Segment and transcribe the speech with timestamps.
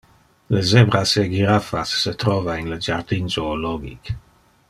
[0.53, 4.13] Le zebras e girafas se trova in le jardin zoologic.